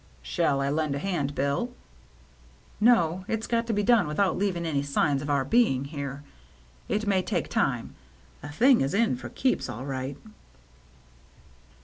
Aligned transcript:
"Shall 0.23 0.61
I 0.61 0.69
lend 0.71 0.95
a 0.95 0.97
hand. 0.97 1.35
Bill?" 1.35 1.69
"No; 2.79 3.23
it's 3.27 3.45
got 3.45 3.67
to 3.67 3.73
be 3.73 3.83
done 3.83 4.07
without 4.07 4.35
leaving 4.35 4.65
any 4.65 4.81
signs 4.81 5.21
of 5.21 5.29
our 5.29 5.45
being 5.45 5.85
here. 5.85 6.23
It 6.89 7.05
may 7.05 7.21
take 7.21 7.49
time— 7.49 7.93
the 8.41 8.49
thing 8.49 8.81
is 8.81 8.95
in 8.95 9.15
for 9.15 9.29
keeps, 9.29 9.69
all 9.69 9.85
right." 9.85 10.17